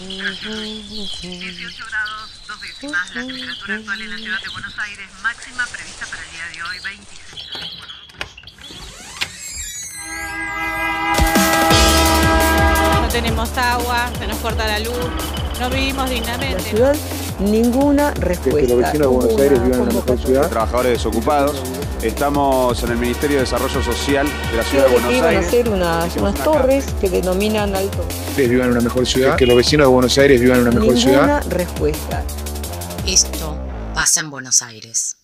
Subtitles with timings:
[0.00, 6.06] 18 grados, dos décimas, la temperatura actual en la ciudad de Buenos Aires, máxima prevista
[6.06, 7.74] para el día de hoy, 26 grados.
[13.02, 15.10] No tenemos agua, se nos corta la luz,
[15.58, 16.74] no vivimos dignamente.
[17.40, 18.60] La ninguna respuesta.
[18.60, 20.48] Que los vecinos de Buenos Aires vivan en una mejor ciudad.
[20.48, 21.62] Trabajadores desocupados.
[22.02, 25.46] Estamos en el Ministerio de Desarrollo Social de la Ciudad de Buenos Iban a Aires.
[25.46, 28.04] hacer unas, unas torres que denominan alto.
[28.36, 29.36] Que vivan en una mejor ciudad.
[29.36, 31.44] Que los vecinos de Buenos Aires vivan en una mejor Ninguna ciudad.
[31.50, 32.22] respuesta.
[33.06, 33.58] Esto
[33.94, 35.16] pasa en Buenos Aires.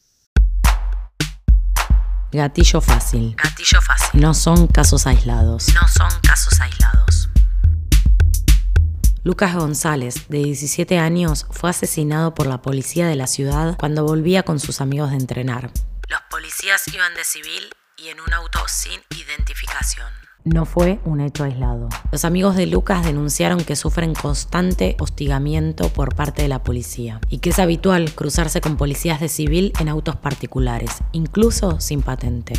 [2.32, 3.36] Gatillo fácil.
[3.40, 4.20] Gatillo fácil.
[4.20, 5.68] No son casos aislados.
[5.68, 7.03] No son casos aislados.
[9.24, 14.42] Lucas González, de 17 años, fue asesinado por la policía de la ciudad cuando volvía
[14.42, 15.70] con sus amigos de entrenar.
[16.10, 20.12] Los policías iban de civil y en un auto sin identificación.
[20.44, 21.88] No fue un hecho aislado.
[22.12, 27.38] Los amigos de Lucas denunciaron que sufren constante hostigamiento por parte de la policía y
[27.38, 32.52] que es habitual cruzarse con policías de civil en autos particulares, incluso sin patente.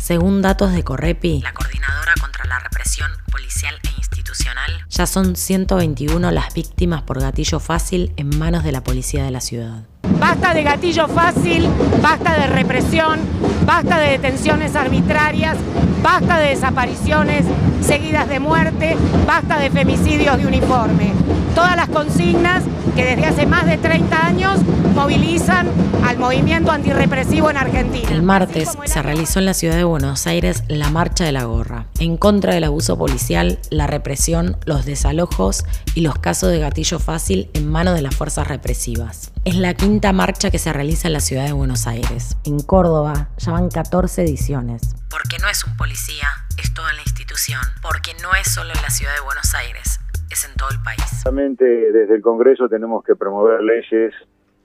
[0.00, 6.30] Según datos de Correpi, La coordinadora contra la represión policial e institucional ya son 121
[6.30, 9.84] las víctimas por gatillo fácil en manos de la policía de la ciudad.
[10.18, 11.68] Basta de gatillo fácil,
[12.02, 13.20] basta de represión,
[13.64, 15.56] basta de detenciones arbitrarias,
[16.02, 17.44] basta de desapariciones
[17.80, 18.96] seguidas de muerte,
[19.26, 21.12] basta de femicidios de uniforme.
[21.56, 24.60] Todas las consignas que desde hace más de 30 años
[24.94, 25.66] movilizan
[26.04, 28.10] al movimiento antirrepresivo en Argentina.
[28.10, 31.86] El martes se realizó en la ciudad de Buenos Aires la Marcha de la Gorra,
[31.98, 37.48] en contra del abuso policial, la represión, los desalojos y los casos de gatillo fácil
[37.54, 39.32] en manos de las fuerzas represivas.
[39.46, 42.36] Es la quinta marcha que se realiza en la ciudad de Buenos Aires.
[42.44, 44.94] En Córdoba ya van 14 ediciones.
[45.08, 47.62] Porque no es un policía, es toda la institución.
[47.80, 49.95] Porque no es solo en la ciudad de Buenos Aires,
[50.36, 51.24] es en todo el país.
[51.58, 54.14] Desde el Congreso tenemos que promover leyes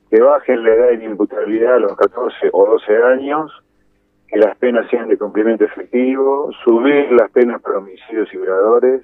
[0.10, 3.52] que bajen la edad de inimputabilidad a los 14 o 12 años,
[4.28, 9.02] que las penas sean de cumplimiento efectivo, subir las penas para homicidios y violadores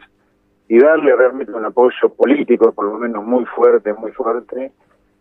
[0.67, 4.73] y darle realmente un apoyo político, por lo menos muy fuerte, muy fuerte,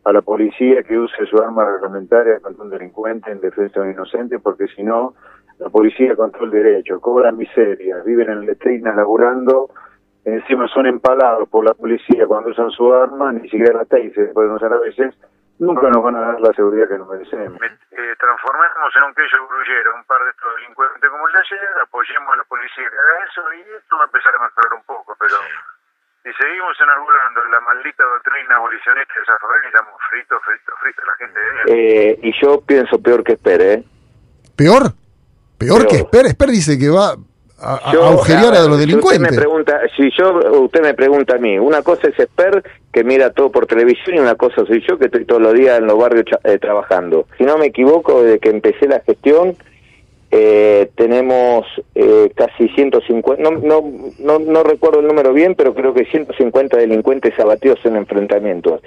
[0.05, 3.93] a la policía que use su arma reglamentaria contra un delincuente en defensa de un
[3.93, 5.15] inocente, porque si no,
[5.59, 9.71] la policía controla el derecho, cobran miseria, viven en letrinas laburando,
[10.27, 14.53] encima son empalados por la policía cuando usan su arma, ni siquiera la taser pueden
[14.53, 15.15] usar a veces,
[15.59, 17.63] nunca nos van a dar la seguridad que nos merecemos.
[17.63, 21.69] Eh, transformemos en un queso grullero un par de estos delincuentes como el de ayer,
[21.81, 24.85] apoyemos a la policía que haga eso y esto va a empezar a mejorar un
[24.85, 25.37] poco, pero
[26.27, 31.39] si seguimos enarbolando la maldita doctrina abolicionista de Zaffarelli, estamos fritos, fritos, fritos, la gente
[31.39, 33.85] de Eh, y yo pienso peor que espere, ¿eh?
[34.59, 34.91] ¿Peor?
[35.57, 35.87] Peor Peor.
[35.87, 36.27] que Esper.
[36.27, 37.15] Esper dice que va
[37.59, 39.23] a, Yo, agujerear a, los si delincuentes.
[39.23, 42.63] Usted me pregunta, si yo, usted me pregunta a mí, una cosa es Esper
[42.93, 45.79] que mira todo por televisión y una cosa soy yo que estoy todos los días
[45.79, 47.27] en los barrios eh, trabajando.
[47.39, 49.57] Si no me equivoco, desde que empecé la gestión
[50.31, 53.83] eh, tenemos eh, casi 150, no, no,
[54.19, 58.83] no, no recuerdo el número bien, pero creo que 150 delincuentes abatidos en enfrentamientos.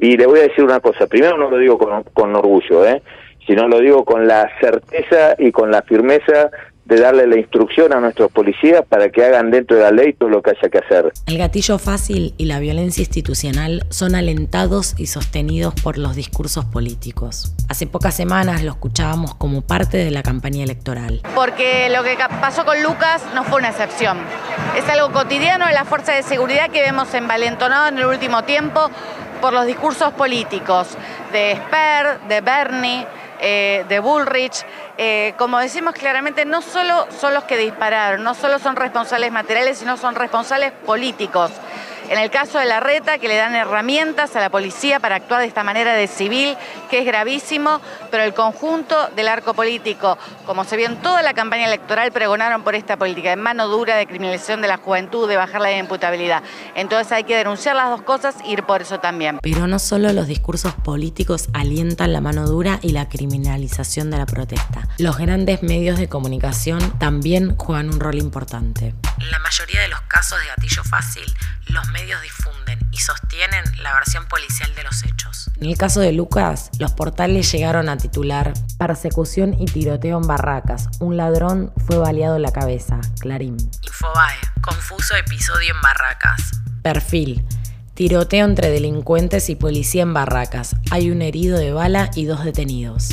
[0.00, 3.02] Y le voy a decir una cosa, primero no lo digo con, con orgullo, ¿eh?
[3.46, 6.50] sino lo digo con la certeza y con la firmeza
[6.90, 10.28] de darle la instrucción a nuestros policías para que hagan dentro de la ley todo
[10.28, 11.12] lo que haya que hacer.
[11.26, 17.54] El gatillo fácil y la violencia institucional son alentados y sostenidos por los discursos políticos.
[17.68, 21.22] Hace pocas semanas lo escuchábamos como parte de la campaña electoral.
[21.36, 24.18] Porque lo que pasó con Lucas no fue una excepción.
[24.76, 28.90] Es algo cotidiano de la fuerza de seguridad que vemos envalentonado en el último tiempo
[29.40, 30.88] por los discursos políticos
[31.32, 33.06] de Sper, de Bernie,
[33.40, 34.64] eh, de Bullrich.
[34.98, 39.78] Eh, como decimos claramente, no solo son los que dispararon, no solo son responsables materiales,
[39.78, 41.50] sino son responsables políticos.
[42.10, 45.42] En el caso de la reta, que le dan herramientas a la policía para actuar
[45.42, 46.56] de esta manera de civil,
[46.90, 51.34] que es gravísimo, pero el conjunto del arco político, como se vio en toda la
[51.34, 55.36] campaña electoral, pregonaron por esta política de mano dura, de criminalización de la juventud, de
[55.36, 56.42] bajar la imputabilidad.
[56.74, 59.38] Entonces hay que denunciar las dos cosas e ir por eso también.
[59.40, 64.26] Pero no solo los discursos políticos alientan la mano dura y la criminalización de la
[64.26, 64.88] protesta.
[64.98, 68.94] Los grandes medios de comunicación también juegan un rol importante.
[69.20, 71.24] En la mayoría de los casos de gatillo fácil,
[71.66, 75.50] los medios difunden y sostienen la versión policial de los hechos.
[75.60, 80.88] En el caso de Lucas, los portales llegaron a titular Persecución y tiroteo en barracas.
[81.00, 82.98] Un ladrón fue baleado en la cabeza.
[83.20, 83.58] Clarín.
[83.82, 86.40] Infobae, confuso episodio en Barracas.
[86.82, 87.46] Perfil.
[87.92, 90.76] Tiroteo entre delincuentes y policía en barracas.
[90.90, 93.10] Hay un herido de bala y dos detenidos.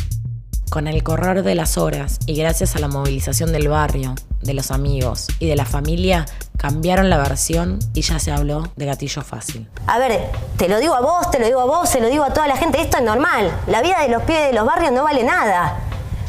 [0.69, 4.69] Con el correr de las horas y gracias a la movilización del barrio, de los
[4.69, 6.25] amigos y de la familia,
[6.57, 9.69] cambiaron la versión y ya se habló de gatillo fácil.
[9.87, 12.25] A ver, te lo digo a vos, te lo digo a vos, se lo digo
[12.25, 13.49] a toda la gente, esto es normal.
[13.67, 15.79] La vida de los pibes de los barrios no vale nada.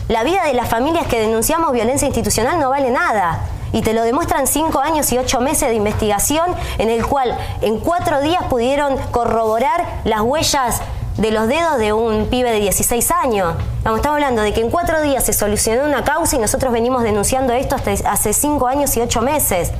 [0.08, 3.44] La vida de las familias que denunciamos violencia institucional no vale nada.
[3.72, 6.46] Y te lo demuestran cinco años y ocho meses de investigación
[6.78, 10.80] en el cual en cuatro días pudieron corroborar las huellas
[11.18, 13.56] de los dedos de un pibe de 16 años.
[13.78, 17.52] estamos hablando de que en cuatro días se solucionó una causa y nosotros venimos denunciando
[17.52, 19.72] esto hasta hace cinco años y ocho meses.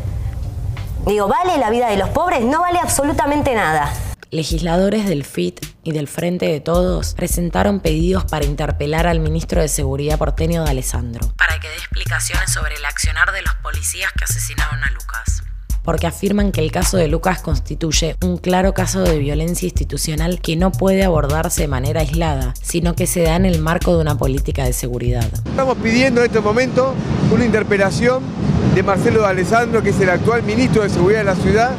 [1.07, 2.43] Digo, ¿vale la vida de los pobres?
[2.43, 3.91] No vale absolutamente nada.
[4.31, 9.69] Legisladores del FIT y del Frente de Todos presentaron pedidos para interpelar al ministro de
[9.69, 11.33] Seguridad porteño de Alessandro.
[11.37, 15.45] Para que dé explicaciones sobre el accionar de los policías que asesinaron a Lucas
[15.89, 20.55] porque afirman que el caso de Lucas constituye un claro caso de violencia institucional que
[20.55, 24.15] no puede abordarse de manera aislada, sino que se da en el marco de una
[24.15, 25.25] política de seguridad.
[25.47, 26.93] Estamos pidiendo en este momento
[27.33, 28.23] una interpelación
[28.75, 31.71] de Marcelo de Alessandro, que es el actual ministro de Seguridad de la ciudad,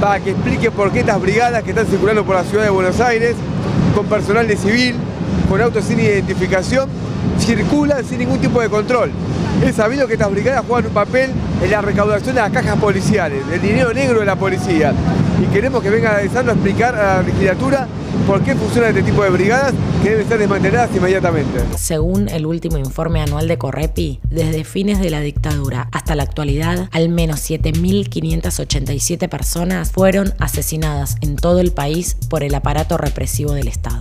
[0.00, 2.98] para que explique por qué estas brigadas que están circulando por la ciudad de Buenos
[3.00, 3.36] Aires,
[3.94, 4.94] con personal de civil,
[5.46, 6.88] con autos sin identificación,
[7.38, 9.10] circulan sin ningún tipo de control.
[9.62, 11.32] Es sabido que estas brigadas juegan un papel
[11.62, 14.92] en la recaudación de las cajas policiales, del dinero negro de la policía.
[15.42, 17.88] Y queremos que venga Alessandro a explicar a la legislatura
[18.26, 19.72] por qué funcionan este tipo de brigadas
[20.02, 21.60] que deben ser desmanteladas inmediatamente.
[21.76, 26.88] Según el último informe anual de Correpi, desde fines de la dictadura hasta la actualidad,
[26.92, 33.68] al menos 7.587 personas fueron asesinadas en todo el país por el aparato represivo del
[33.68, 33.97] Estado.